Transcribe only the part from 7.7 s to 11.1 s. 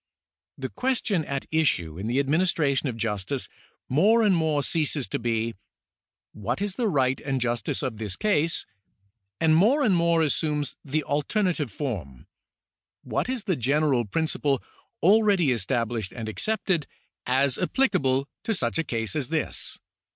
of this case?" and more and more assumes the